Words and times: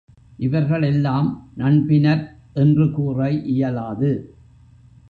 இவர்கள் 0.37 0.81
எல்லாம் 0.81 1.51
நண்பினர் 1.57 2.23
என்று 2.53 2.91
கூற 2.91 3.31
இயலாது. 3.31 4.11